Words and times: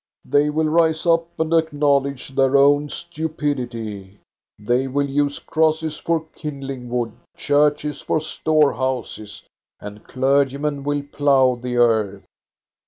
They 0.25 0.49
will 0.49 0.65
rise 0.65 1.05
up 1.05 1.27
and 1.39 1.53
acknowledge 1.53 2.29
their 2.29 2.57
own 2.57 2.89
stupid 2.89 3.59
ity; 3.59 4.17
they 4.57 4.87
will 4.87 5.07
use 5.07 5.37
crosses 5.37 5.99
for 5.99 6.25
kindling 6.33 6.89
wood, 6.89 7.11
churches 7.37 8.01
for 8.01 8.19
storehouses, 8.19 9.43
and 9.79 10.03
clergymen 10.03 10.83
will 10.83 11.03
plough 11.03 11.53
the 11.55 11.75
earth." 11.77 12.25